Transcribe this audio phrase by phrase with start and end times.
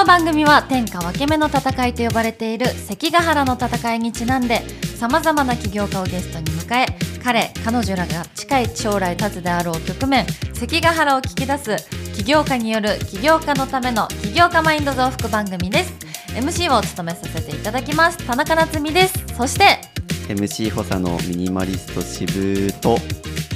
[0.00, 6.86] の番組は天下分け目の戦いと呼ばれている関ヶ原の戦いにちなんでさまざまな起業家をゲストに迎え
[7.22, 10.24] 彼彼女らが近い将来立つであろう局面
[10.54, 11.76] 関ヶ原を聞き出す
[12.14, 15.92] 起業家による起業家のための起業家マインド増幅番組です。
[16.34, 19.14] MC を務めさせていただきます田中夏実です。
[19.36, 19.80] そして
[20.28, 22.96] MC 補佐のミニマリスト渋と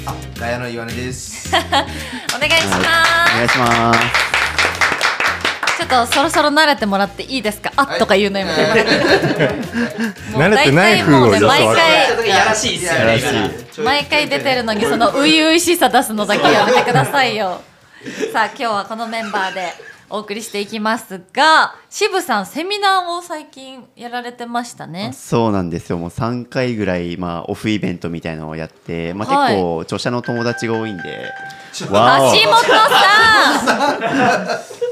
[0.05, 1.49] あ、ガヤの岩根です。
[2.37, 2.83] お願いします、
[3.33, 4.34] お願いします
[5.77, 7.73] ちょっとそろそろ慣れてもらっていいですか？
[7.77, 8.63] あっとか言うのやめて。
[8.63, 9.55] もらって
[10.33, 13.27] もう慣れてない風を毎回やらしいっすよねやらしい。
[13.77, 17.61] 今毎回出てるのにその初々しさ出すのだけやめてくださいよ。
[18.33, 19.73] さあ今日はこのメンバーで
[20.11, 25.13] お送りしていきますが渋さんセミナーを最近やられてましたね。
[25.19, 25.97] そうなんですよ。
[25.99, 29.55] もう3回ぐらい、まあ、オフイベントみたいなのをやって、まあ、はい。
[29.55, 31.33] 結構著者の友達が多いんで、
[31.79, 33.99] 橋わお本さん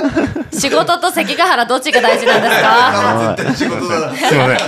[0.52, 3.30] 仕事と関ヶ原どっちが大事なんですか？
[3.32, 4.16] あ、絶対仕事だな。
[4.16, 4.58] すいません。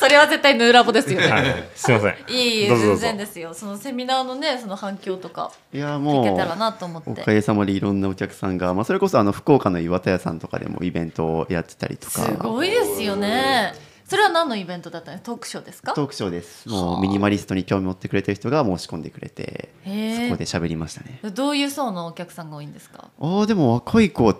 [0.00, 1.28] それは絶対ヌーラボですよね。
[1.28, 2.14] はい、すいません。
[2.28, 3.52] いい全然ですよ。
[3.52, 7.10] そのセミナーのねその反響とかいや聞もうけたらなと思って。
[7.10, 12.22] おかげさまでいろんなお客さんが、まあ、それこそあの福岡の岩田屋さんとかでもイベントをやってたりとか。
[12.22, 13.74] すごいですよね。
[14.08, 15.26] それは何のイベントだったんですか？
[15.26, 15.82] トークショーです。
[15.82, 19.94] かトークショーですもうミニマリストに興味持ってくれてる人が申し込んでくれてそこ
[20.36, 21.20] で喋りましたね。
[21.32, 23.08] どういう層のお客さんが多いんですか？
[23.20, 24.34] ああでも若い子え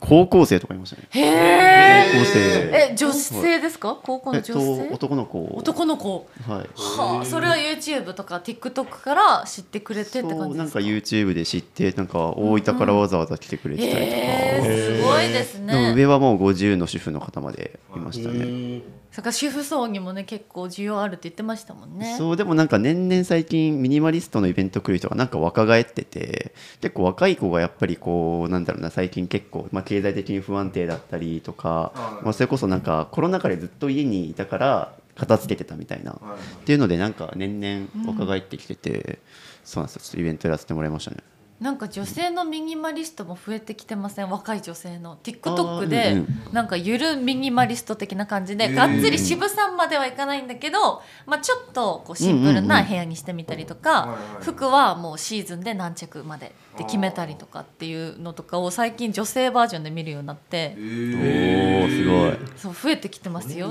[0.00, 1.08] 高校生とかいましたね。
[1.12, 2.40] 高校生。
[2.72, 3.98] え女性ですか？
[4.02, 5.44] 高校のえっと女性、男の子。
[5.54, 6.28] 男の子。
[6.48, 6.58] はい。
[6.74, 15.94] はあそれは YouTube とか TikTok から知ってくれてってそうなんか感じですか？YouTube で知ってなんか大分からわざわざ来てくれてたりとか、へえすごいですね。
[15.94, 18.80] 上はもう50の主婦の方までいましたね。
[19.10, 22.14] それから主婦層にもね結構需要あるって言ってましたもんね。
[22.16, 36.16] そうでもなんか年々最近ミニマリストのイベント来る人がなんか若返ってて結構若い子がやっぱりこうなんだろうな最近結構、まあ、経済的に不安定だったりとかあまあ、それこそなんかコロナ禍でずっと家にいたから片付けてたみたいなっ
[36.64, 39.18] ていうのでなんか年々若返ってきてて、
[39.64, 40.02] そうなんですよ。
[40.02, 41.18] ちょっとイベントやらせてもらいましたね。
[41.60, 44.30] なんか女性のミニマリストも増えてきてません？
[44.30, 45.12] 若い女性の。
[45.12, 46.26] あ TikTok ーでうん。
[46.52, 60.74] なんかゆるミニマリスト的な感じで、がっつり渋さんまではいかないんだけど、まあ、ちょっとこうシンプルな部屋にしてみたりとか、服はもうシーズンで何着までって決めたりとかっていうのとかを最近女性バージョンで見るようになって。
[60.76, 62.48] おーすごい。
[62.56, 63.68] そう増えてきてますよ。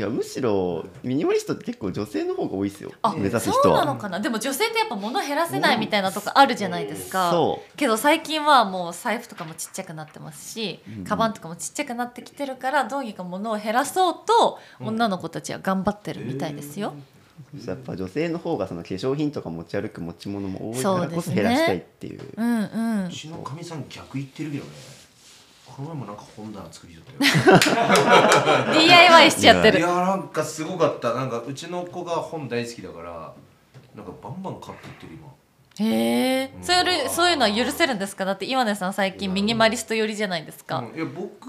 [0.00, 2.90] いやむしろミニマリストって結構女性の方が多いですよ。
[3.02, 4.18] あ目指すそうなのかな？
[4.18, 16.94] でも女性ってやっぱ物減らせないみたいなとこあるじゃないですか、そけど最近はもう財布とかもちっちゃくなってますし、うんカバンとかもちっちゃくなってきてるからどうにか物を減らそうと女の子たちは頑張ってるみたいですよ、
[17.66, 22.22] やっぱ女性の方がその化粧品とか持ち歩く持ち物も多いからこそ減らしたいっていう。
[22.38, 23.06] うんうん。
[23.06, 24.70] うちのかみさん逆言ってるけどね。
[25.80, 28.76] この前もなんか本棚作りよったよ。
[28.86, 31.14] DIY しちゃっているやなんかすごかった。
[31.14, 33.32] なんかうちの子が本大好きだから、
[33.96, 35.39] なんかバンバン買っていってる今。
[35.78, 38.24] へえそういうそういうのは許せるんですか？
[38.24, 40.96] だって岩根さん最近ミニマリスト寄りじゃないですか、うん。
[40.96, 41.48] いや僕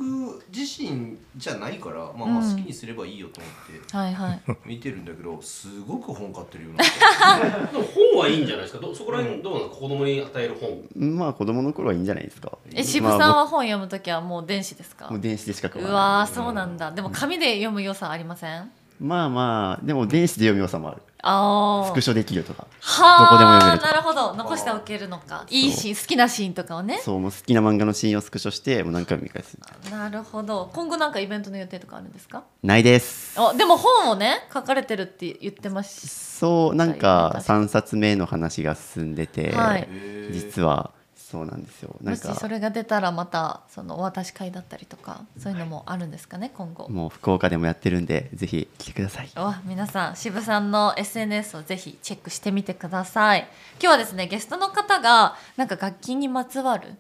[0.56, 2.52] 自身じゃないから、まあまあうん。
[2.52, 4.42] 好きにすればいいよと思ってはいはい。
[4.66, 6.84] 見てるんだけど、すごく本買ってるよな。
[7.72, 7.84] でも
[8.14, 8.80] 本はいいんじゃないですか？
[8.80, 9.82] どそこら辺どうなんですか？
[9.82, 10.56] 子供に与える
[10.96, 11.18] 本。
[11.18, 12.58] まあ子供の頃はいいんじゃないですか。
[12.74, 15.06] え渋さんまあは本読むときはもう電子ですか？
[15.06, 16.92] 僕もう電子でしか買わうわそうなんだ。
[16.92, 18.62] でも紙で読む良さありません？
[18.62, 22.66] いまあまあでも電子で読む良さもあるスクショできるとか。
[22.80, 24.34] はあどこでも読めるとなるほど。
[24.36, 25.46] 残しておけるのか。
[25.50, 27.00] いいシーン好きなシーンとかをね。
[27.04, 29.58] そうもう好きな漫画のシーンをスクショしてもう何回も見返す。
[29.92, 30.70] なるほど。
[30.74, 32.44] 今後なんかイベントの予定とかあるんですか？
[32.64, 33.40] ないです。
[33.40, 39.88] あでも本をね書かれてるって言ってますそうなんか3冊目の話が進んでて、はい
[40.32, 40.92] 実は
[41.32, 41.96] そうなんですよ。
[42.02, 46.90] なんかもしそれが出たらまたそのお渡し会だったりとかそういうのもあるんですかね今後。
[46.90, 49.30] もう福岡でもやってるんでぜひ来てください。
[49.38, 53.48] お皆さん渋さんの SNS をぜひチェックしてみてください。
[53.82, 56.96] 今日はですねゲストの方がなんか楽器にまつわる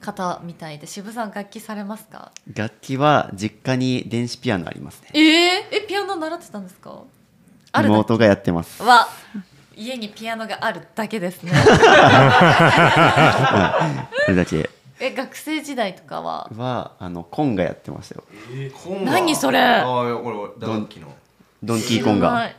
[0.00, 2.32] 方みたいで渋さん楽器されますか？
[2.54, 5.08] 楽器は実家に電子ピアノありますね。
[5.12, 7.02] えー、えピアノ習ってたんですか？
[7.74, 8.82] 妹がやってます。
[8.82, 9.06] は
[9.80, 11.52] 家にピアノがあるだけですね。
[11.52, 11.56] こ
[14.28, 14.68] れだけ
[15.00, 16.50] え学生時代とかは？
[16.54, 18.24] はあのコンがやってましたよ
[18.74, 19.58] 本が何それ？
[19.58, 21.08] ああいやこれこれ打楽器の。
[21.62, 22.56] ドンキーコンが知らない。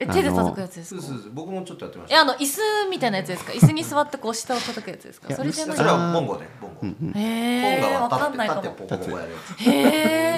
[0.00, 1.00] え手で叩くやつですか？
[1.00, 2.60] そうそうそう僕もちょっとやってましえあの椅子
[2.90, 3.52] みたいなやつですか？
[3.52, 5.34] 椅子に座ってこう下を叩くやつですか？
[5.34, 5.76] それじゃない？
[5.76, 5.82] た。
[5.82, 7.18] それはボンゴねボンゴ。
[7.18, 8.62] へえわ本がかんないかも。
[8.62, 9.62] 立って立ってポコポコやるやつ。
[9.62, 9.72] へ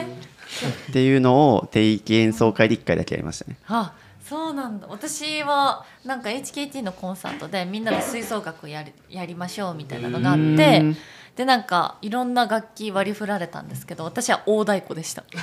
[0.02, 0.06] え
[0.90, 3.56] っていうのを定期演奏会で1回だけやりましたね。
[3.66, 3.92] あ
[4.30, 4.86] そうなんだ。
[4.88, 10.94] 私はなんか HKT のコンサートでみんなで吹奏楽やりやりましょうみたいなのがあって
[11.40, 15.36] ででなんかいろんな楽器割り振られたんですけど私は大太鼓でした え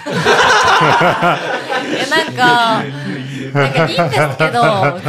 [2.06, 2.84] なんか
[3.52, 4.62] なんかいいんですけど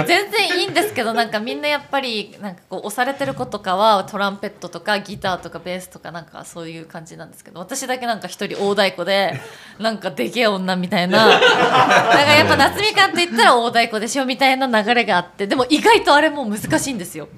[0.07, 9.39] 全然いいんですけどなんかみんなやっぱりなんかこう押されてる子とかはトランペットとかギターとかベースとかなんかそういう感じなんですけど私だけなんか一人大太鼓で
[9.79, 11.45] なんかでけえ女みたいなだか
[12.15, 17.29] らやっぱ夏みかんと言ったら大太鼓でしょみたいな流れがあってでも意外とあれも難しいんですよ。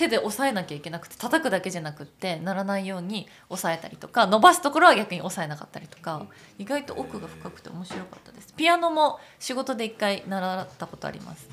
[0.00, 6.26] 手で押さえなきゃいけなくて叩くだけじゃなくってならないように押さえたりとか伸ばすところは逆に押さえなかったりとか
[6.58, 8.54] 意外と奥が深くて面白かったです。
[8.54, 11.48] ピアノも仕事で一回習ったことあります。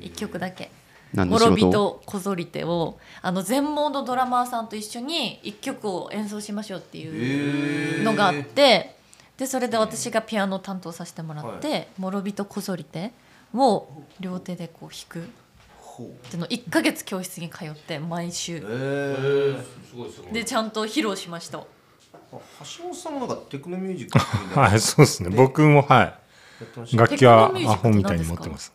[0.00, 0.70] 一曲だけ。
[1.14, 8.94] 何の仕諸人事こぞりてをあの全盲のドラマーさんと一緒に一曲を演奏しましょうっていうのがあって
[9.36, 13.10] でそれで私がピアノを担当させてもらって「諸人こぞりて」
[13.54, 13.88] を
[14.20, 15.28] 両手でこう弾く
[15.90, 19.56] ほうっていうのを1ヶ月教室に通って毎週え
[19.90, 21.64] すごいすごいでちゃんと披露しましたあ
[22.32, 24.18] 橋本さんもなんかテクノミュージック
[24.58, 25.30] はい、そうですね。
[25.30, 26.14] 僕もはい。
[26.90, 28.72] た楽器はアホみたいに持ってます。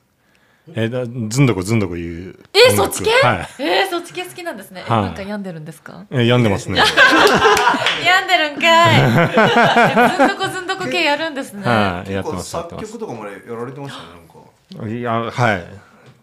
[0.76, 2.40] えだずんどこずんどこ言う。
[2.54, 3.48] え音楽そっち系はい。
[3.60, 6.06] えー、そっち系好きなんですね、えはいなんか病んでるんですか？
[6.12, 6.82] え病んでますね。
[8.06, 12.50] 病んでるんかいえずんどこずんどこ系やるんですね、はい、やって結構ます。
[12.50, 15.66] 作曲とかもねやられてましたねなんかいや、はい。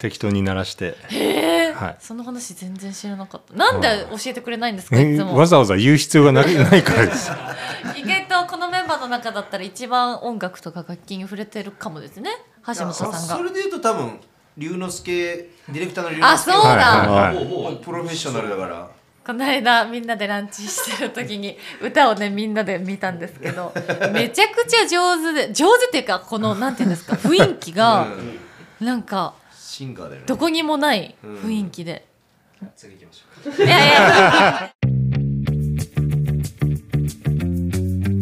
[0.02, 0.96] 適当に鳴らして。
[1.12, 1.74] えー。
[1.74, 1.96] はい。
[2.00, 3.54] その話全然知らなかった。
[3.54, 4.96] なんで教えてくれないんですか？
[4.98, 5.36] えいつも。
[5.36, 7.30] わざわざ言う必要がなないからです。
[7.96, 12.30] 意外とこのメンバーの中だったら一番音楽とか楽器に触れてるかもですね。
[12.66, 13.18] 橋本さんが。
[13.18, 14.18] それで言うと多分
[14.58, 18.88] 龍之介ディレクターの龍あ之介そうだ、はいはいプロフェッショナルだから。
[19.24, 23.72] この間みんなでランチしてる時に歌をねみんなで見たんですけど
[24.12, 28.08] めちゃくちゃ上手で上手っていうかこのなんていうんですか雰囲気が
[28.80, 28.86] うん。
[28.86, 29.34] なんか
[29.72, 30.26] シンガーだよね。
[30.26, 32.06] どこにもない雰囲気で、
[32.76, 34.70] 次行きましょういやいや。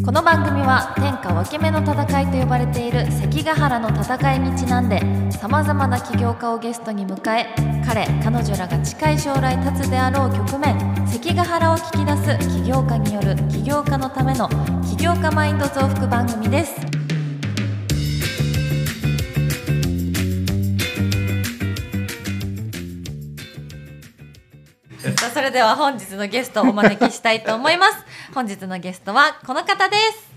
[0.06, 5.00] この番組は天下分け目の戦いと呼ばれている関ヶ原の戦いにちなんで
[5.32, 7.47] さまざまな起業家をゲストに迎え
[7.85, 14.49] 彼彼女らが近い将来立つであろう局面関ヶ原を聞き出す起業家による起業家のための
[14.88, 17.00] 起業家マインド増幅番組です
[25.31, 27.94] それでは本日のゲストをお招きしたいと思います
[28.35, 30.31] 本日のゲストはこの方です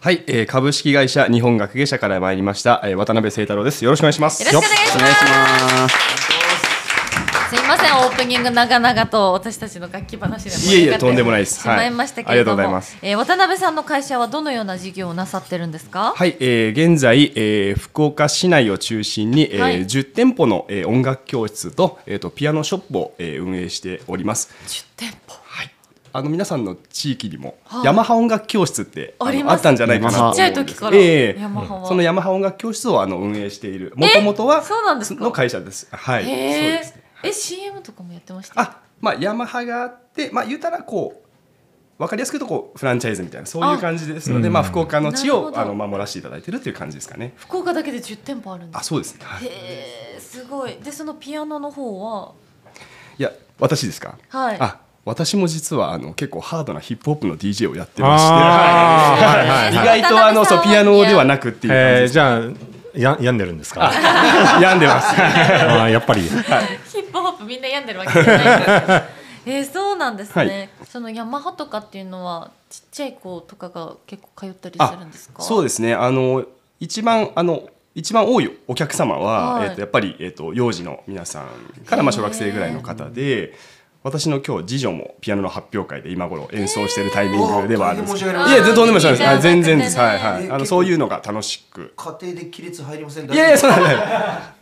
[0.00, 3.84] はい、えー株式会社日本学芸社から参りました、えー渡辺誠太郎です。
[3.84, 4.44] よろしくお願いします。
[4.44, 6.27] よろしくお願いします
[7.78, 7.96] せん。
[7.98, 11.60] オープニング長々と私たちの楽器話で盛り上がっていえいえとんでもないです。
[11.62, 12.98] しまいましたけれども、はいありがとうございます。
[13.02, 16.12] えー渡辺さんの会社はどのような事業をなさってるんですか？
[16.16, 19.80] はい、えー現在、えー福岡市内を中心に、えーはい。
[19.82, 24.50] 10店舗の、えー音楽教室と,、えー、とピアノショップを、えー運営しております。
[24.66, 25.70] 10店舗はい、
[26.12, 27.84] あの皆さんの地域にも、はい。
[27.84, 31.40] ヤマハ音楽教室ってあのあったんじゃないかなとちっちゃい時からええ。
[31.40, 31.86] ヤマハは。
[31.88, 35.24] そのヤマハ音楽教室をあの運営しているもともとはそうなんですか？
[35.24, 35.88] の会社です。
[35.90, 36.94] はい、そうです。
[36.96, 36.97] ね。
[37.22, 38.60] え CM とかもやってました？
[38.60, 41.28] あまあヤマハがあってまあ言うたらこう
[41.98, 47.32] 分かりやすく言うとこうフランチャイズみたいなそういう感じですのであまあ福岡の地をあの守らせていただいてるっていう感じですかね。
[47.36, 49.50] 福岡だけで10店舗あるんですあそうですね、はい、いへ
[50.16, 50.74] えすごい。
[50.82, 52.32] でそのピアノの方は？
[53.18, 54.16] や私ですか？
[54.28, 54.56] はい。
[54.60, 58.32] あ私も実はあの結構ハードなヒップホップの DJ をやってまして。
[58.32, 60.02] はいはい意はい。
[60.02, 62.40] 外とあのそうピアノではなくっていう感じえー、ですじゃあ
[63.02, 63.90] や病んでるんですか？
[64.60, 65.08] 病んでます。
[65.20, 66.22] あーやっぱり。
[66.22, 69.02] ヒップホップみんな病んでるわけじゃないんですけど
[69.56, 75.42] えー、そうなんですね、そのヤマハとかっていうのはちっちゃい子とかが結構通ったりするんですか？
[75.42, 75.94] そうですね。
[75.94, 76.44] あの
[76.80, 77.62] 一番あの
[77.94, 79.68] 一番多いお客様は、はい。
[79.68, 83.54] えっとやっぱり、えっと幼児の皆さんからまあ小学生ぐらいの方で
[84.04, 88.24] 私の今日次女もピアノの発表会で今頃演奏しているタイミングではあるんです。
[88.24, 89.42] えーいいや全然とんでもないです。
[89.42, 89.98] 全然ですい。
[89.98, 90.44] いはいはい。
[90.44, 91.92] あのえーそういうのが楽しく。
[91.96, 93.98] 家庭で亀裂入りませんいやいやそうなんだよ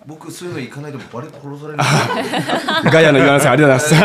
[0.06, 4.00] 僕そういうの行かないとバレ殺されるガヤの言わなさんありがとうござい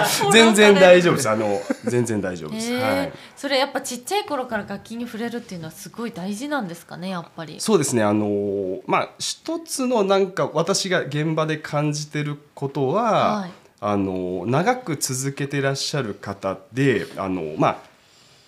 [0.00, 0.22] ます。
[0.32, 1.30] 全然大丈夫です。
[1.30, 2.92] あの全然大丈夫です、へはい。
[2.96, 7.56] えそれやっぱちっちゃい頃から楽器に触れるっていうのはすごい大事なんですかねやっぱり。
[7.60, 8.02] そうですね。
[8.02, 17.78] あのーまあ一つのなんか私が現場で感じてることは、はいあのー長く続けてらっしゃる方であのーまあ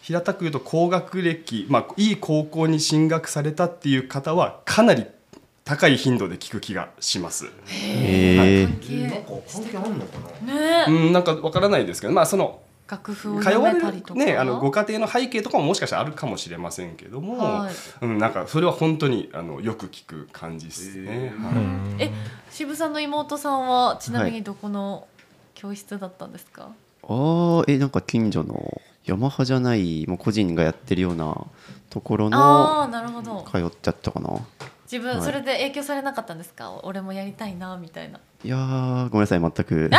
[0.03, 5.05] 平たく言うと高学歴、まあ、いい高校に進学されたっていう方はかなり
[5.67, 7.45] 高い頻度で聞く気がします。
[7.45, 7.61] なんか
[9.47, 10.55] 関係あんのかな？
[10.55, 10.85] ね。
[10.89, 14.19] えうん、なんかわからないですけど、まあその楽譜を通読われるめたりとか。
[14.19, 17.75] ねあのご家庭の背景とかももしかしたらあるかもしれませんけども、はい。
[18.07, 21.35] うんなんかそれは本当にあのよく聞く感じですね。
[21.37, 21.51] は
[22.01, 22.05] い。
[22.05, 22.11] え
[22.51, 25.07] 渋さんの妹さんはちなみにどこの
[25.61, 26.71] 教室だったんですか、
[27.03, 31.47] あああえなんか近所のヤマハじゃないもう個人がやってるような
[31.91, 33.45] ところあのあなるほど。
[33.50, 34.38] 通っちゃったかな。
[34.85, 35.23] 自分はい。
[35.23, 38.21] それで影響されなかったんですか、俺もやりたいなみたいな。
[38.45, 39.91] いやーごめんなさい全く。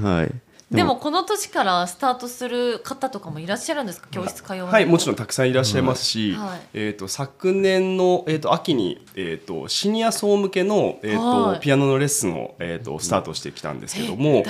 [0.00, 0.34] はい
[0.72, 4.08] でもこの年からスタートする方とかもいらっしゃるんですか？
[4.10, 6.60] 教室通わはい、もちろんんたくさんいらっしゃいますし、はい。
[6.74, 11.60] えー、と昨年の、えー、と秋に、えー、とシニア層向けの、えーとはい。
[11.60, 14.42] ピアノのレッスンを、えー、とスタートしてきたんですけども、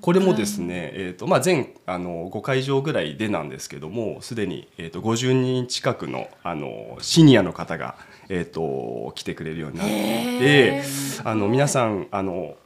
[0.00, 7.96] これもですね、えーとまあ、全あの5会場ぐらいでなんですけどもすでに、えー、と50人近くのあのシニアの方が、
[8.28, 10.82] えー、と来てくれるようになっていへて
[11.24, 12.61] あの皆さんあのけ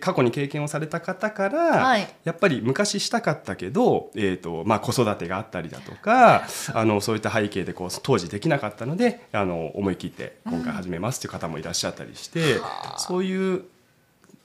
[0.00, 2.08] 過去に経験をされた方から、はい。
[2.24, 12.60] やっぱり昔したかったけど、えーとまあ、子育てがあったりだとか あのそういった背景でこう当時できなかったのであの思い切って今回始めますという方もいらっしゃったりして、
[12.98, 13.64] そういう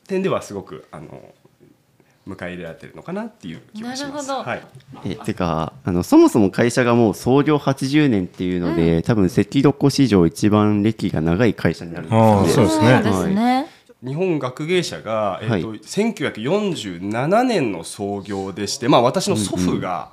[0.07, 1.33] 点ではすごくあの
[2.27, 4.27] 迎え入れられてるのかなっていう気がします。
[4.27, 4.49] なるほど。
[4.49, 4.61] はい、
[5.05, 13.01] えてかあのそもそも会社がもう創業80年っていうので、多分赤床史上一番歴が長い会社になるんですああねそうですね。
[13.03, 13.67] そうですね、
[14.03, 20.11] 日本学芸社が、えーとはい1947年の創業でして、まあ、私の祖父が、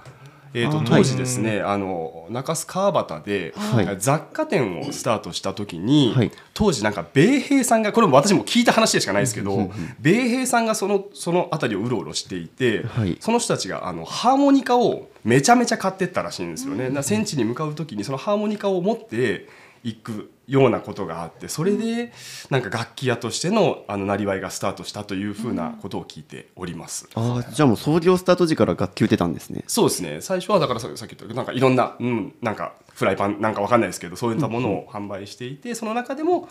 [0.55, 3.97] えー、とあ当時ですね、あの中洲川端で、はい。
[3.99, 6.33] 雑貨店をスタートした時に、はい。
[6.55, 13.17] 当時なんか米兵さんがこれも私も聞いた話でしかないですけど、米兵さんがそのその辺りをうろうろしていて、はい。
[13.21, 16.85] その人たちがあのハーモニカをめちゃめちゃ買ってったらしいんですよね。
[16.85, 19.49] だから戦地に向かう時にそのハーモニカを持って
[19.85, 22.11] いくようなことがあってそれで
[22.49, 27.09] なんか楽器屋としてのあのなりわいがスタートしたというふうなことを聞いております。
[27.15, 29.63] ああじゃあもう創業スタート時から楽器売ってたんですね。
[29.67, 30.21] そうですね。
[30.23, 36.49] 最初はだからささっき言ったなんかいろんな、うん、なんかフライパンなんかわかんないですけどそういったものを販売していてその中でも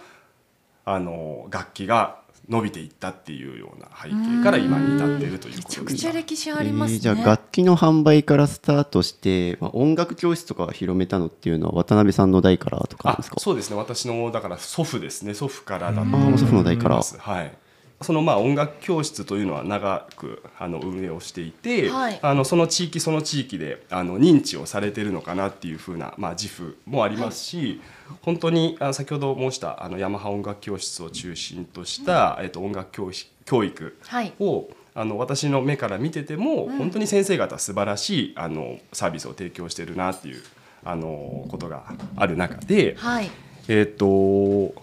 [0.86, 13.76] あの楽器が伸びていったっていうような背景から今に至っているというめちゃくことですちゃ歴史ありますね、えーじゃあ楽器の販売からスタートして、まあ、音楽教室とかを広めたのっていうのは渡辺さんの代からとかそうですね。
[13.76, 15.34] 私のだから祖父ですね。
[15.34, 16.96] 祖父からだとあもう祖父の代から。
[16.96, 17.18] 思います。
[17.20, 17.58] はい
[18.02, 22.20] そのまあ音楽教室というのは長くあの運営をしていて、はい。
[22.22, 27.82] あのその地域その地域であの認知をされてるのかなっていうふうな、まあ、自負もありますし、
[28.22, 34.34] 本当にあ先ほど申したあのヤマハ音楽教室を中心とした、えっと、音楽教師教育はい。
[34.40, 40.42] をあの私の目から見てても、本当に先生方素晴らしいあのサービスを提供してるなっていう
[40.84, 41.84] あのことが
[42.16, 43.30] ある中で、はい。
[43.68, 44.74] えっ、と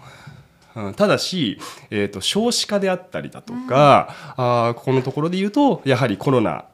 [0.76, 1.59] うんただし、
[1.90, 6.64] えー、と少子化であったりだとか、あーここのところで言うとやはりコロナ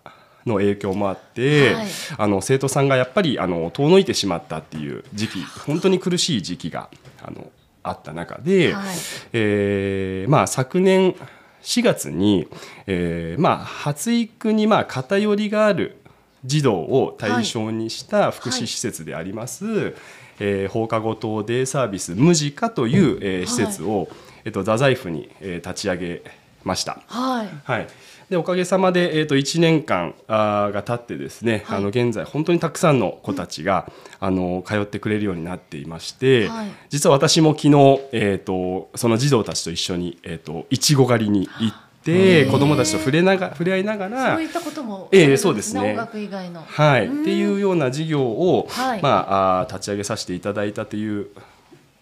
[0.46, 1.86] の影響もあって、はい。
[2.16, 6.88] あの生徒さんがやっぱりあの遠のいてしまったっていう時期 本当に苦しい時期が
[7.22, 7.50] あの
[7.82, 8.84] あった中で、はい。
[9.32, 11.14] えーまあ、昨年
[11.62, 12.48] 4月に、
[12.86, 15.96] えーまあ、発育にまあ偏りがある
[16.44, 19.94] 児童を対象にした福祉施設であります、
[20.40, 24.08] えー放課後等デイサービスムジカという、えー施設を、
[24.44, 26.22] えっと、太宰府に、えー立ち上げ
[26.64, 27.00] ました。
[27.06, 27.48] はい。
[27.64, 27.86] はい、
[28.28, 31.78] でおかげさまで、えー、と1年間あーが経ってですね、はい。
[31.78, 36.70] あの現在本当にたくさんの子たちが、あの通ってくれるようになっていまして、はい。
[36.88, 37.70] 実は私も昨日、
[38.12, 45.90] えー、とその児童たちと一緒に、えー、といちご狩りに行って子どもたちと触れなが触れ合いながらそういったこともええそうですね。
[45.90, 46.62] 音楽以外の。
[46.66, 47.22] はい、うん。
[47.22, 49.02] っていうような事業を、はい。
[49.02, 51.28] まあ、あー立ち上げさせていただいたという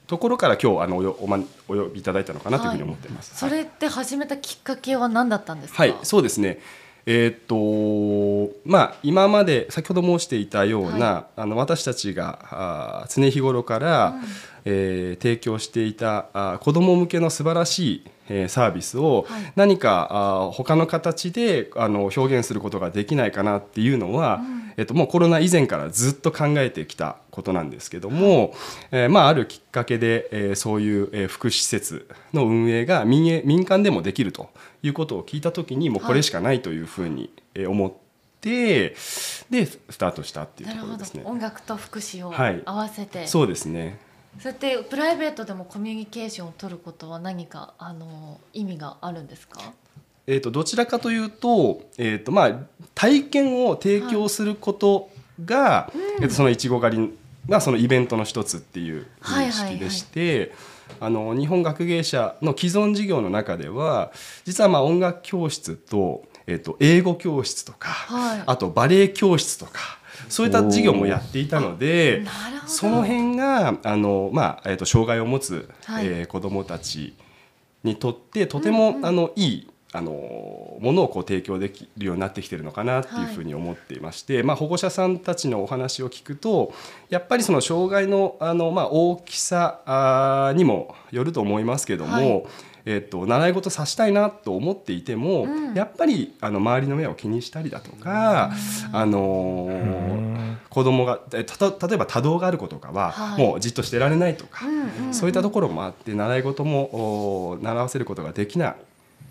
[0.07, 1.38] ところから今日あのおよお,、ま、
[1.69, 3.11] お呼びいただいたのかなというふうに思ってい。
[3.11, 3.37] ます。
[3.37, 5.83] それって始めたきっかけは何だったんですか？
[5.83, 6.61] はい、そうですね。
[7.11, 14.14] えーっとまあ、今まで先ほど申していたような、あの私たちがあー常日頃から、
[14.67, 19.52] えー提供していたあー子ども向けの素晴らしい、えーサービスをはい。
[19.56, 24.40] 何かあー他の形であの表現することができないかなっていうのは、
[24.76, 28.54] えっと、もうコロナ以前からずっと考えてきたことなんですけども、
[28.90, 34.50] えーまあ、あるきっかけで、えーそういう、えー福祉施設の運営が民営民間でもできると
[34.82, 37.99] いうことを聞いた時にもうこれしかないというふうに、えー思って
[38.40, 38.94] で
[39.66, 41.23] スタートしたっていうなるほどところですね。
[41.26, 42.62] 音楽と福祉をはい。
[42.64, 43.99] 合わせて、そうですね
[44.40, 49.61] そうやってプライベートでもコミュニケーションを取ることは何かあの意味があるんですか？
[50.26, 52.52] えー、とどちらかというと,、えーとまあ、
[52.95, 55.11] 体験を提供すること
[55.45, 55.90] が、
[56.21, 57.18] えーとそのいちご狩り
[57.49, 60.52] がそのイベントの一つっていう認識でして。
[61.00, 64.11] あの日本学芸社の既存事業の中では
[64.47, 68.43] 実はまあ音楽教室と,、えー、と英語教室とか、はい。
[68.47, 69.99] あとバレエ教室とか
[70.31, 72.25] そういった事業もやっていたので
[72.67, 76.07] その辺があの、まあえー、と障害を持つ、はい。
[76.07, 77.14] えー子どもたち
[77.85, 80.11] にとってとても、あのいいあの
[80.81, 86.75] ものをこう提供できるようになってきてるのかなっていうふうに思っていまして、まあ、保護者さんたちのお話を聞くと
[87.09, 92.45] やっぱりその障害のあの、まあ、大きさにもよると思いますけども、はい
[92.85, 98.52] えっと習い事させたいなと思っていても、やっぱりあの周りの目を気にしたりだとか、
[98.92, 103.44] あのー子供がえたと例えば多動がある子とかは、はい。
[103.44, 108.75] もうじっとしてられないとか、うんうんそういったところもあって習い事もお習わせることができないっ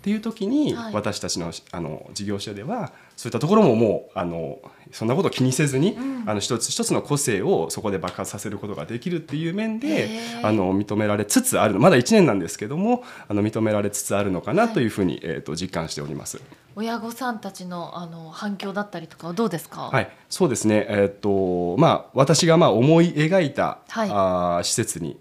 [0.02, 0.94] ていう時に、はい。
[0.94, 4.60] 私たちのあの事業所ではそういったところももうあの
[4.92, 16.40] そんなことを気にせずに、あの一つ一つの個性をそこで爆発させることができるっていう面であの認められつつあるまだ1年なんですけどもあの認められつつあるのかなというふうに、えー、と実感しております。
[16.76, 20.86] 親御さんたちのあの反響だったりとかはどうですか、はい、そうですね。
[20.88, 24.10] えーっとまあ私がまあ思い描いた、はい。
[24.12, 25.18] あー施設に、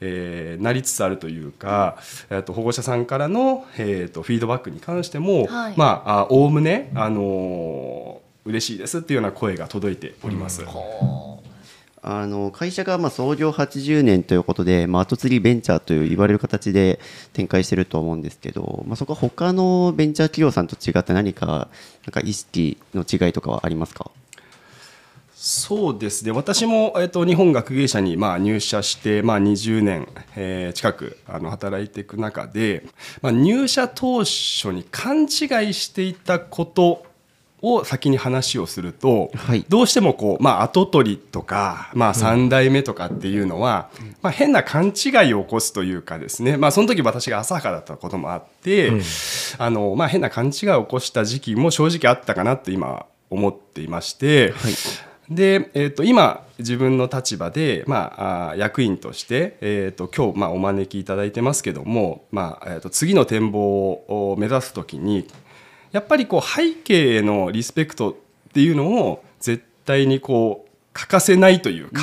[0.00, 1.96] えーなりつつあるというか、
[2.30, 5.74] えと保護者さんからのえーっとフィードバックに関しても、はい。
[5.76, 10.64] まああおおむねあのー嬉しいですっていうような声が届いております。
[10.64, 11.42] ほ
[12.00, 12.24] あ。
[12.24, 17.00] の会社がまあ創業80年ということで、まあ、後継ぎベンチャーという言われる形で
[17.32, 21.46] 展開してると思うんですけど、まあ、そこは他のベンチャー企業さんと違って何か
[22.06, 24.12] なんか意識の違いとかはありますか？
[25.38, 26.32] そうですね。
[26.32, 32.86] 私も、えっと日本学芸社にまあ入社して、まあ、20年、えー近くあの働いていく中で、
[33.20, 35.28] まあ、入社当初に勘違い
[35.74, 37.04] していたこと
[37.60, 39.66] を先に話をすると、はい。
[39.68, 43.90] どうしてもこう、まあ、後取りとか、まあ、3代目とかっていうのは、
[44.22, 48.90] まあ、変な勘違いを起こすというかですね、まあ、その時私が浅はかだったこともあって、
[49.58, 54.54] あのまあ、変な勘違いを起こした時期も正直あったかなって今思っていまして、
[55.30, 65.28] で、えー、と今自分の立場で、まあ、役員として、えー、と今日、まあ、お招きいただいてますけども、まあえー、と次の展望を目指す時に
[65.92, 68.14] やっぱりこう背景へのリスペクトっ
[68.52, 72.02] ていうのを絶対にこう欠かせないというか。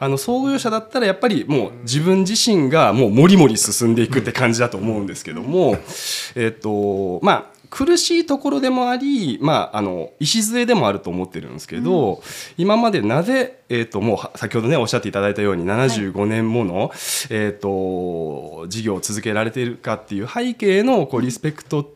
[0.00, 5.76] あの創業者だったらやっぱりもう自分自身がもうもりもり進んでいくって感じだと思うんですけども、
[6.36, 12.22] えっとまあ苦しいところでもあり、まあ、あの礎でもあると思ってるんですけど、
[12.56, 16.90] 今までなぜ、えっともうは先ほどねおっしゃっていただいたように75年もの、
[17.30, 21.94] えっと事業を続けられているかっていう背景のこうリスペクト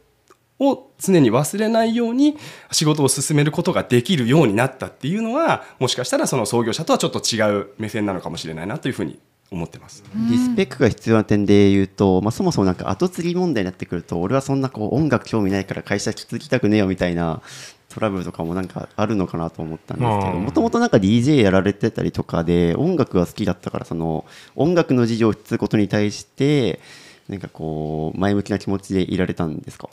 [0.59, 2.37] を常に忘れないように
[2.71, 9.19] 仕事を進めることができるようになったっていうのはもしかしたらその創業者とはちょっと違う目線なのかもしれないなというふうに
[9.53, 10.03] 思ってます。
[10.31, 17.43] リスペクトが必要な点で言うと、まあ、そもそもなんか後継ぎ問題になってくると俺はそんなこう音楽興味ないから会社続きたくねえよみたいな
[17.89, 20.45] トラブルとかもなんかあるのかなと思ったんですけどうん。
[20.45, 24.25] もともとなんか DJ やられてたりとかで音楽が好きだったからその
[24.57, 26.81] 音楽の事業を引き継ぐことに対して
[27.29, 29.89] なんかこう前向きな気持ちでいられたんですか？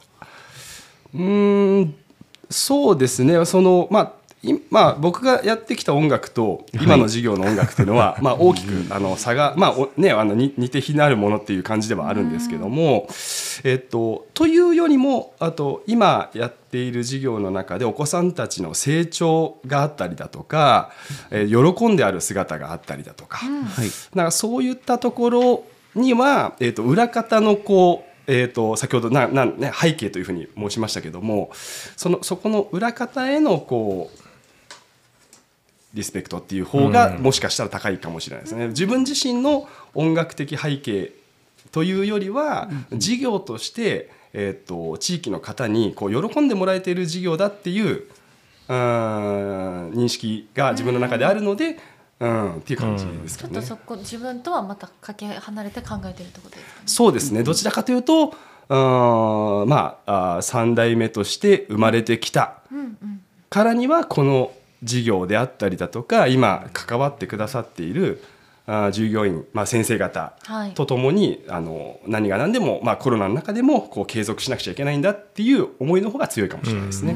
[1.13, 1.95] うーん
[2.49, 3.45] そうですね。
[3.45, 4.28] そのまあい
[4.69, 13.09] まあ、僕がやってきた音楽と今の授業の音楽っていうのは、 まあ、大きくあの差が、まあおね、あのに似て非なるものっていう感じではあるんですけども、
[13.65, 20.91] えっと、というよりもあと今やっている授業の中でお子さんたちの成長があったりだとか、
[21.31, 23.89] えー喜んである姿があったりだとか、はい。
[24.15, 25.63] なんかそういったところ
[25.95, 31.49] には、えー、と裏方のこう、えー、と先ほどななん、ね、背景というふうに申しましたけども
[31.97, 34.28] そのそこの裏方へのこう
[35.93, 38.67] リスペクトっていう方がもしかしたら高いかもしれないですね。
[38.67, 41.13] 自分自身の音楽的背景
[41.71, 48.05] というよりは事業として、えー、と地域の方にこう喜んでもらえている事業だっていう
[48.67, 51.77] うーん認識が自分の中であるので、
[52.19, 53.53] うん、っていう感じですかね。
[53.53, 56.83] ちょっとそこ自分とはまたかけ離れて考えてるってことですかね。
[56.85, 57.41] そうですね。
[57.41, 62.79] どちらかというとうーんまああ3代目として生まれてきたうん。
[62.79, 63.21] うん。
[63.49, 64.51] からにはこの
[64.83, 68.23] 事業であったりだとか今関わってくださっている
[68.91, 70.71] 従業員、まあ、先生方はい。
[70.73, 77.15] とともにあの何が何でも、まあ、コロナの中でもこう継続しなくちゃいけないんだっていう思いの方が強いかもしれないですね。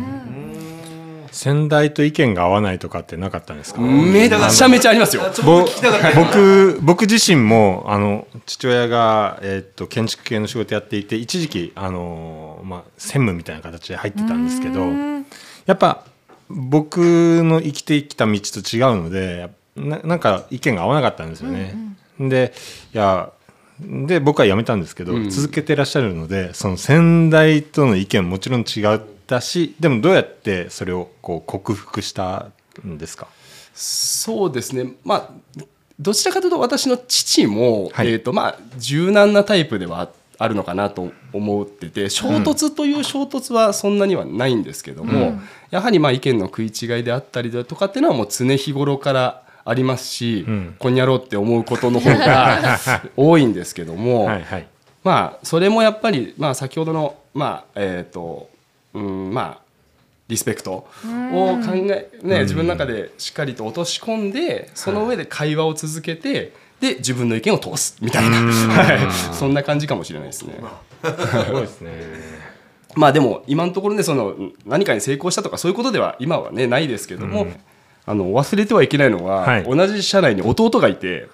[1.32, 3.82] 先代と意見が合わないとかってなかったんですか？
[3.82, 5.24] めちゃめちゃありますよ。
[5.44, 5.66] ぼ
[6.16, 14.82] 僕僕自身もあの父親が、えーっと建築系の仕事やっていて一時期あの、まあ、専務みたいな形で入ってたんですけど
[15.66, 16.06] やっぱ
[16.56, 21.76] 僕の生きてきた道と違うのでななんか意見が合わなかったんですよね。
[22.20, 22.54] で
[22.94, 23.32] いや
[23.82, 32.52] で僕は辞めたんですけど、続けてらっしゃるのでその先代との意見ももちろん違ったしでもどうやってそれをこう克服した
[32.86, 33.28] んですか？
[33.74, 35.64] そうですね、まあ、
[36.00, 38.12] どちらかというと私の父も、はい。
[38.12, 40.10] えーとまあ、柔軟なタイプではあ
[40.44, 45.40] あるのかなと思ってて衝突という衝突はそんなにはないんですけども、
[45.72, 50.76] やはりまあ意見の食い違いであったりだとかっていうのはもう常日頃からありますし、うん。
[50.78, 52.80] こんにゃろうって思うことの方が
[53.16, 54.68] 多いんですけども、はいはい。
[55.04, 58.50] まあそれもやっぱり、まあ、先ほどのまあえっ、と
[58.94, 59.64] うんまあ
[60.28, 60.98] リスペクトを考
[61.90, 66.54] え、ね、自分の中でしっかりと落とし込んでその上で会話を続けて
[66.84, 70.56] で自分の意見を通すみたいな、はい、そんな感じかもしれないですね。
[71.02, 71.92] すごいですね。
[72.96, 77.48] まあでも今のところねその何かに成功したとかそういうことでは今はねないですけども、
[78.06, 79.64] あの忘れてはいけないのは、はい。
[79.64, 81.30] 同じ社内に弟がいて。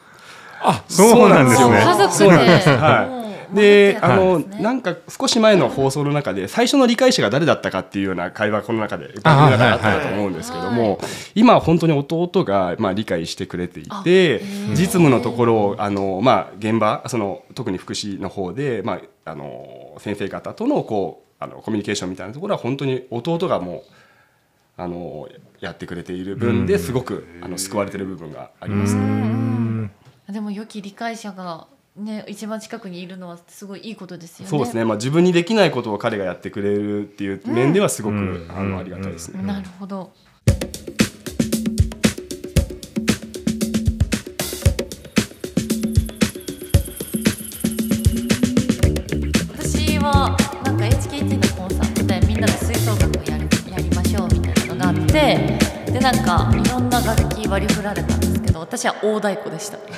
[0.61, 2.15] あそうなんですそうね家族で。
[2.15, 2.69] そうなんです。
[2.69, 10.99] はいで、あの、なんか少し前の放送の中で最初の理解者が誰だったかっていうような会話この中であ番組の中であったかと思うんですけども、
[11.35, 23.83] 今は本当に弟がまあ理解してくれていて実務のところをあのまあ現場その特に福祉の方でまああの先生方とのこうあのコミュニケーションみたいなところは本当に弟がもう
[24.77, 25.27] あの
[25.59, 29.91] やってくれている分ですごくあの救われてる部分がありますね。
[30.29, 31.67] でも良き理解者が
[31.99, 34.49] ね一番近くにいるのはすごいいいことですよね。
[34.49, 39.43] そうですね、まあ、自分にできないことを彼がやってくれるっていう面ではすごく、うんあのありがたいですね。
[39.43, 40.11] なるほど。
[49.57, 55.58] 私はなんか HKT のコンサートでみんなで吹奏楽をやりやりましょうみたいなのがあって
[55.99, 59.77] でなんかいろんな楽器割り振られたんですけど私は大太鼓でした。
[59.83, 59.91] い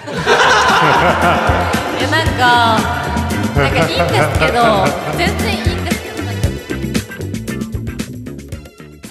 [2.02, 2.80] やなんか
[3.56, 4.84] なんかいいんですけど
[5.16, 5.71] 全然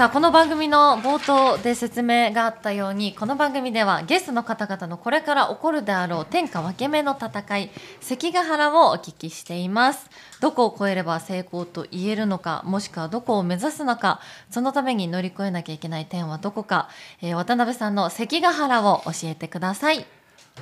[0.00, 10.08] さあこの番組の冒頭で説明があったようにこの番組ではゲストの方々のこれから起こるであろう天下分け目の戦い関ヶ原をお聞きしています。
[10.40, 16.88] どこを越えれば成功と言えるのかもしくはどこを目指すのかそのために乗り越えなきゃいけない点はどこか、
[17.20, 20.06] えー渡辺さんの関ヶ原を教えてください。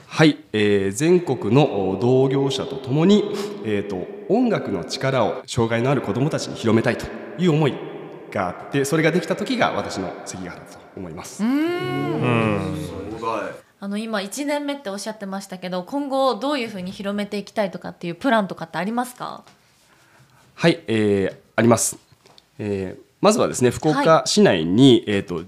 [0.09, 3.23] はい、えー全国の同業者とともに、
[3.65, 7.07] えー、と音楽の力を障害のある子どもたちに広めたいと
[7.39, 7.98] いう思い
[8.31, 11.43] があってそれができた時が私の関ヶ原だと思います。
[13.81, 19.45] あの今1年目っておっしゃってましたけど今後どういうふうに広めていきたいとかっていうプランとかってありますか？
[20.55, 21.97] はい、えーあります、
[22.59, 25.43] えーまずはですね福岡市内に、えー、と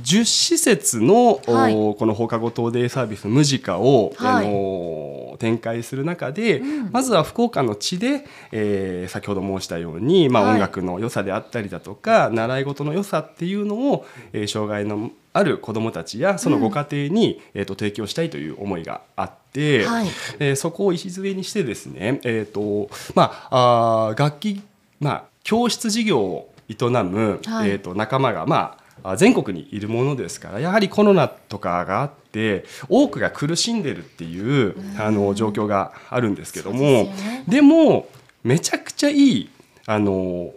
[0.00, 1.74] 10施設の、おはい。
[1.74, 10.54] この放課後等デイサービスムジカを、はいあのー展開する中で、まずは福岡の地で、えー先ほど申したように、まあ、はい。
[10.54, 20.06] 音楽の良さであったりだとか、習い事の良さっていうのを、えー障害のある子どもたちやそのご家庭に、えー、と提供したいという思いがあって、はい。
[20.38, 24.62] えーそこを礎にしてですね、えーとまあ、あー楽器、
[25.00, 27.70] まあ、教室事業を営む、はい。
[27.70, 28.81] えー、と仲間が、まあ、あ
[29.16, 37.12] 全国にいるものですからやはりコロナとかがあって多くが苦しんでるっていうあの状況があるんですけども
[37.48, 38.08] でも
[38.44, 39.50] めちゃくちゃいい
[39.86, 40.52] あの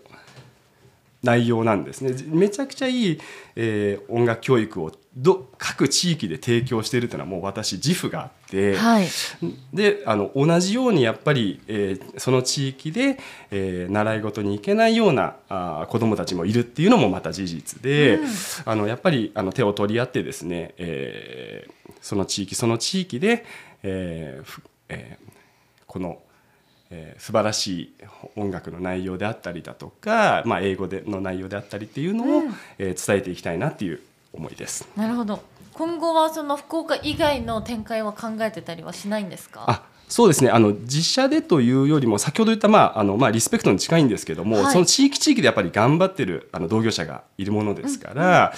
[1.24, 2.16] 内容なんですね。
[2.28, 3.20] めちゃくちゃいい、
[3.56, 9.08] えー音楽教育をど各地域で提供しているというのはもう私自負があって、はい。
[9.74, 13.18] であの同じようにやっぱり、えーその地域で、
[13.50, 18.20] えー習い事に行けないようなあー子どもたちもいるっていうのもまた事実で、
[18.66, 23.46] あのやっぱりあの手を取り合ってですね、えーその地域その地域で、
[23.84, 25.26] えーふえー
[25.88, 26.20] この、
[26.90, 27.94] えー素晴らしい
[28.36, 32.44] 音楽の内容であったりだとか、まあ、英語での内容であったりっていうのを、
[32.78, 34.02] えー伝えていきたいなっていう
[34.36, 34.88] 思いです。
[34.96, 35.42] なるほど。
[35.74, 39.66] 今後はその福岡以外の展開は考えてたりはしないんですか？
[39.68, 40.52] あそうですね。
[40.52, 44.72] あの実写でというよりも先ほど言った、まああのまあ、リスペクトに近いんですけども、はい。
[44.72, 48.54] その地域地域でやっぱり頑張ってるあの同業者がいるものですから、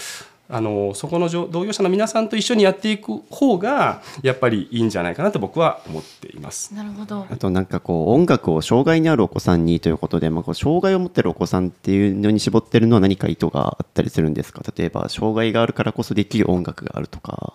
[0.49, 6.73] あのそこのじょ同業者の皆さんと一緒にやっていく方がやっぱりいいんじゃないかなと僕は思っています。
[6.73, 7.25] なるほど。
[7.29, 14.61] あとなんかこう音楽を障害にあるお子さんにということで、まあ、こう障害を持ってるお子さんっていうのに絞ってるのは何か意図があったりするんですか？
[14.75, 17.53] 例えば障害があるからこそできる音楽があるとか。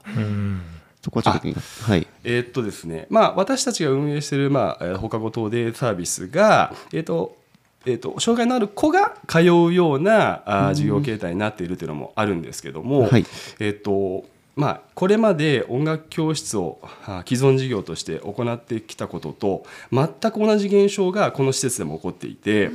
[1.02, 1.48] そこはちょっと
[1.96, 2.06] い。
[2.22, 3.06] えーっとですね。
[3.10, 7.40] まあ、私たちが運営している、まあ、えー放課後等デイサービスが、えーっと
[7.86, 13.26] えーっと障害のある子が通うようなあー授業形態になっているというのもあるんですけども、はい。
[13.58, 16.78] えーっとまあ、これまで音楽教室を
[17.26, 22.70] 既存事業として行ってきたことと全く同じ現象がこの施設でも起こっていて、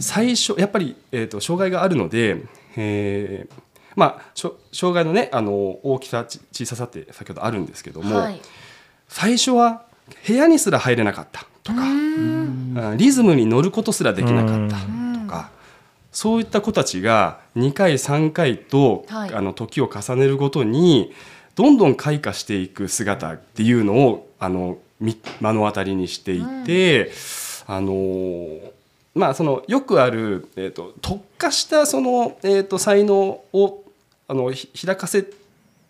[0.00, 2.38] 最初やっぱり、えーっと障害があるので、
[2.76, 3.54] えー
[3.94, 4.22] まあ、
[4.72, 8.40] 障害の,、ね、あの大きさち小ささって先ほどあるんですけども、はい。
[9.08, 9.82] 最初は
[10.26, 15.50] 部屋にすら入れなかったとか、リズムに乗ることすらできなかったとか、
[16.10, 19.34] そういった子たちが2回3回と、はい。
[19.34, 21.12] あの時を重ねるごとに
[21.54, 27.12] どんどん開花していく姿っていうのをあのみ目の当たりにしていて、
[27.66, 28.78] あのー
[29.14, 33.84] まあそのよくある、えー、と特化したその、えー、と才能を
[34.28, 35.24] あのひ開かせ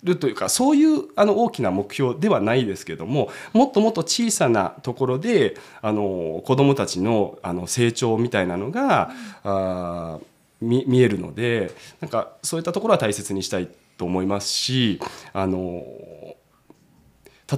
[0.05, 9.11] るというかそういうあの大きな目標ではないですけどももっともっと小さなところであの子どもたちのあの成長みたいなのが、
[9.45, 10.25] あー
[10.61, 15.01] 見見えるのでなんかそういったところは大切にしたいと思いますし
[15.33, 15.85] あの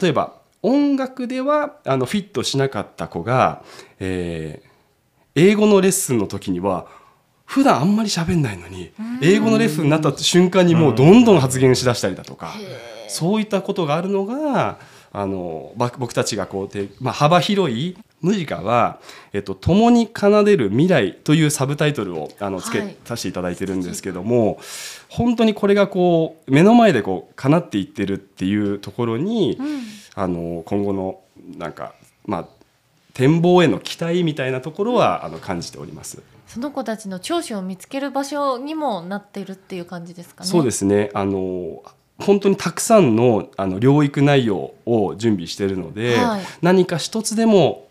[0.01, 3.63] 例えば音楽ではあのフィットしなかった子が、
[4.01, 4.71] えー
[5.35, 6.87] 英語のレッスンの時には
[7.51, 12.55] 普段あんまり喋んないのに英語のレッスンになった瞬間にもうどんどん発言しだしたりだとか、
[13.09, 14.79] そういったことがあるのが
[15.13, 19.01] あのば僕たちがこうて、まあ、幅広いムジカは、
[19.33, 24.61] えっと「共に奏でる未来」というサブタイトルをあのつけはいさせていただいてるんですけども、
[25.09, 29.59] 本当にこれがこう目の前でこう叶っていってるっていうところに、
[30.15, 31.19] あの今後の
[31.59, 31.95] なんか
[32.27, 32.49] まあ
[33.13, 36.23] 展望への期待みたいなところはあの感じております。
[36.53, 40.51] その子たちの長所を見つける場所にもなっているっていう感じですかね。
[40.51, 41.85] そうですねあの
[42.19, 47.87] 本当にたくさんのあの療育内容を準備しているので、はい何か一つでも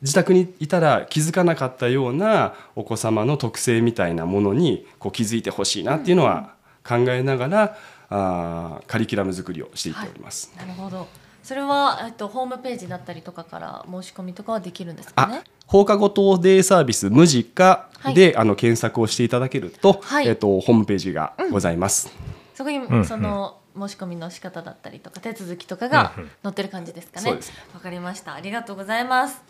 [0.00, 7.78] 自宅にいたら気づかなかったようなお子様の特性みたいなものにこう気づいてほしいなっていうのは考えながら、
[8.10, 10.52] あーカリキュラム作りをしていっております。
[10.58, 11.06] なるほど。
[11.42, 15.42] それはえっとホームページだったりとかから申し込みとかはできるんですかね？
[15.44, 15.50] あ。
[15.66, 22.10] 放課後等デイサービスムジカで、あの検索をしていただけると、はいえっとホームページがございます。
[22.54, 27.26] そこに、んその申し込みの仕方だったりとか手続きとかが載ってる感じですかね？
[27.26, 28.34] そうですわかりました。
[28.34, 29.42] ありがとうございます。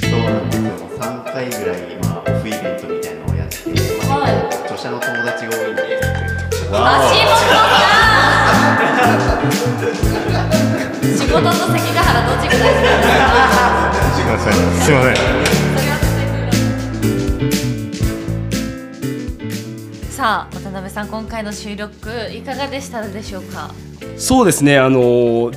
[0.00, 1.95] そうなんですよもう3回ぐらい
[4.84, 6.00] の友達が多いんで。
[11.16, 13.06] 仕事と関ヶ原どっちが大事なんで
[14.02, 14.38] すか？
[14.84, 15.16] すいません。
[20.10, 23.70] さあ渡辺さん今回の収録いかがでしたでしょうか？
[24.16, 24.78] そうですね。
[24.78, 25.50] あの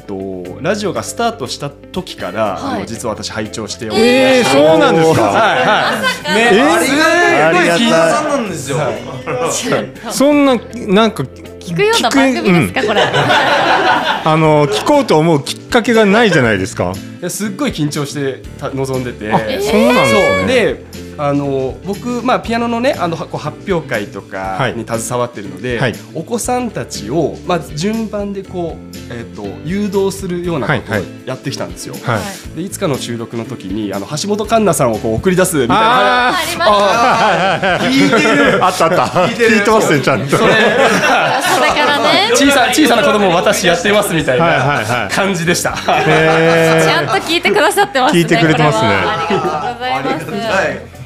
[0.60, 2.78] とラジオがスタートした時から、はい。
[2.78, 5.22] あの実は私拝聴しておりましえー、そうなんですか？
[5.24, 5.92] はいは
[6.32, 6.36] い。
[6.36, 7.44] ね、えーありがたい。
[7.44, 7.80] ありがたい。
[7.80, 8.78] 金さんなんですよ。
[10.12, 10.56] そんな
[10.88, 13.02] なんか聞聞くような番組ですか、これ。
[14.26, 16.94] あの聞こうと思うきっかけがないじゃないですか。
[17.28, 19.30] すっごい緊張してた臨んでて。
[19.62, 24.74] そうなんですねあの僕、まあ、ピアノのねあのこう発表会とかはい。
[24.74, 25.94] に携わってるので、はい。
[26.16, 31.28] お子さんたちを、まあ、順番でこう、えっと誘導するようなことをはいはい。
[31.28, 31.96] やってきたんですよ。
[32.04, 32.20] は
[32.54, 32.56] い。
[32.56, 35.76] でいつかの収録の時にあの橋本環奈さんをこう送り出すみたいな。
[35.78, 36.72] あありまし
[37.82, 38.64] た聞いてる。
[38.66, 39.04] あったあった。
[39.28, 40.38] 聞いてますねちゃんと。
[40.38, 40.54] それ。
[40.54, 40.58] そ
[41.62, 42.32] れからね。
[42.34, 45.10] 小さ小さな子供を私やってますみたいはいはいはない。
[45.10, 45.72] 感じでした。
[45.76, 48.88] へちゃんと聞いてくださってますね聞いてくれてますね。
[48.88, 50.20] ありがとうございま
[50.96, 50.99] す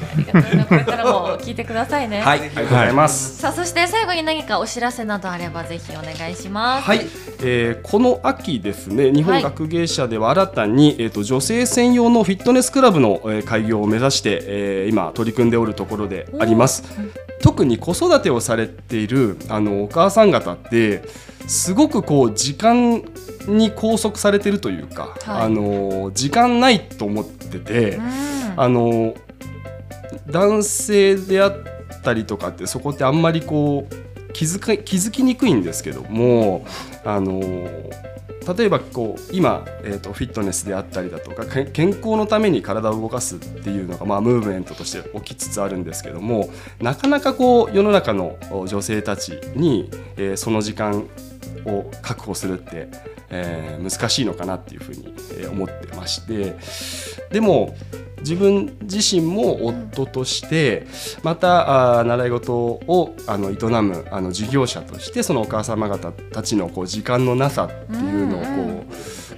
[0.68, 2.20] これからも聞いてくださいね。
[2.20, 2.40] はい。
[2.40, 3.38] ありがとうございます。
[3.38, 6.84] さあそして最後に何かお知らせなどあればぜひお願いします。
[6.84, 7.00] はい、
[7.42, 16.84] えーこの秋ですね日本学芸社では新たに、えー、と女性専用のフィットネスクラブの、えー開業を目指して、えー今取り組んでおるところであります。
[17.42, 21.02] 特に子育てをされているあのお母さん方って
[21.46, 23.02] すごくこう時間
[23.46, 25.42] に拘束されてるというか、はい。
[25.42, 27.96] あの時間ないと思ってて。
[27.96, 28.34] うん。
[28.56, 29.14] あの
[30.26, 31.52] 男性であっ
[32.02, 36.66] たりとかってそこってあんまりこう気づか気づきにくいんですけども
[37.04, 37.40] あの
[38.56, 48.36] 例えばこう今、えー、とフィットネスであったりだとか健康のために体を動かすっていうのが、まあ、ムーブメントとして起きつつあるんですけどもなかなかこう世の中の
[48.66, 51.08] 女性たちに、えーその時間
[51.64, 52.88] を確保するって、
[53.30, 55.14] えー難しいのかなっていうふうに、
[55.50, 56.56] 思ってまして
[57.30, 57.74] でも
[58.24, 60.86] 自分自身も夫として
[61.22, 68.78] またあー習い事をあの営むあの事業者としてそのお母様方たちのこう時間のなさっていうのをこうん。
[68.80, 68.84] う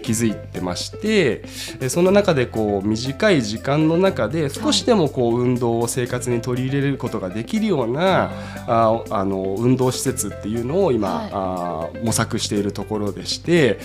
[0.06, 1.42] 気づいてまして
[1.80, 8.30] えその中でこう短い時間の中で少しでもこう運動を生活に取り入れることができるような
[8.68, 11.30] ああの運動施設っていうのを今、はい。
[11.32, 13.78] あー模索しているところでして、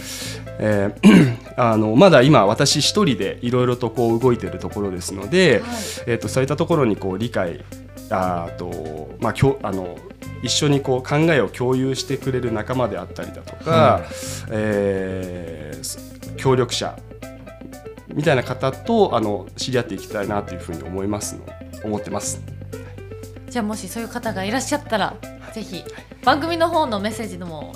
[0.60, 5.62] えー あのまだ今私一人でいろいろとこう動いているところですので、はい
[6.08, 7.64] えー、とそういったところにこう理解
[8.10, 9.98] あーとまあきょあの
[10.44, 14.02] 一緒にこう考えを共有してくれる仲間であったりだとか、
[14.50, 16.98] えーす協力者
[18.14, 21.44] みたいな方とあの知り合っていきたいなというふうに思いますの
[21.86, 22.42] 思ってます。
[23.50, 25.16] じゃあもしそういう方がいらっしゃったら
[25.54, 25.84] ぜひ
[26.24, 27.74] 番組の方のメッセージでも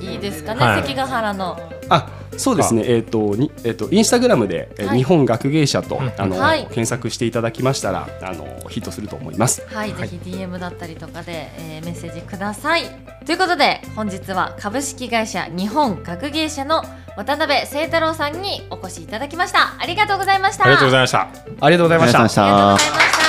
[0.00, 9.66] いいですかね、はい関ヶ原のあそうですね、えーとにえー、とインスタグラムで、えーはい日本学芸社と、あのはい検索していただきましたらあのヒットすると思います。
[9.66, 12.84] はい、ぜひ DM だったりとかで、えーメッセージください。
[13.26, 16.82] ということで本日は株式会社日本学芸社の
[17.16, 19.76] 渡辺清太郎さんにお越しいただきました。
[19.78, 20.64] ありがとうございました。
[20.64, 21.20] ありがとうございいました。
[21.60, 22.44] ありがとうございました。
[22.44, 23.19] ありがとうございましした。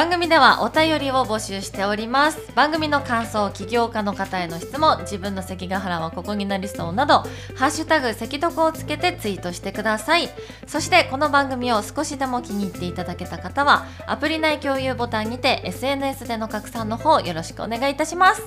[0.00, 2.52] 番組ではお便りを募集しております。
[2.54, 7.18] 番組の感想起業家の方への質問自分の関ヶ原はここになりそうなど
[7.54, 10.30] ハッシュタグ関床をつけてツイートしてください。
[10.66, 18.42] そしてこの番組を少しでも気に入っていただけた方はアプリ内共有ボタンにて SNS での拡散の方よろしくお願いいたします。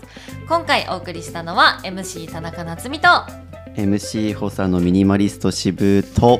[0.50, 3.10] 今回お送りしたのは MC 田中夏実と
[3.76, 6.40] MC 補佐のミニマリスト渋と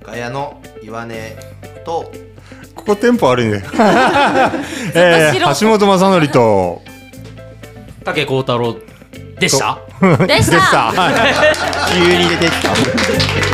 [0.00, 1.36] ガヤの岩根
[1.84, 2.12] と
[2.88, 3.62] ここテンポ悪いね。
[4.94, 6.80] えー、橋本正則と。
[8.02, 8.76] 竹幸太郎
[9.38, 9.78] でした。
[10.26, 10.86] でした。
[10.96, 11.92] はい。
[11.92, 13.47] 急に出てきた